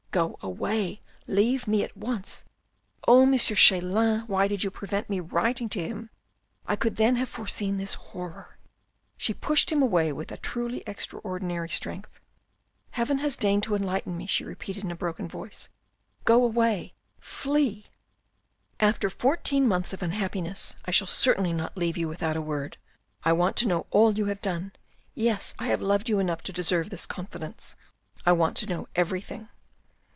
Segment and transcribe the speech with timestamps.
[0.21, 2.43] "Go away, leave me at once.
[3.07, 3.37] Oh, M.
[3.37, 6.09] Chelan, why did you prevent me writing to him?
[6.67, 8.57] I could then have foreseen this horror."
[9.15, 12.19] She pushed him away with a truly extraordinary strength."
[12.99, 15.69] Heaven has deigned to enlighten me," she repeated in a broken voice."
[16.25, 16.93] Go away!
[17.21, 17.85] Flee!"
[18.91, 22.75] "After fourteen months of unhappiness I shall certainly not leave you without a word.
[23.23, 24.73] I want to know all you have done.
[25.15, 27.75] Yes, I have loved you enough to deserve this con fidence.
[28.25, 29.47] I want to know everything."